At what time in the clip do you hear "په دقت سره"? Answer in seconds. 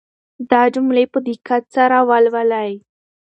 1.13-1.97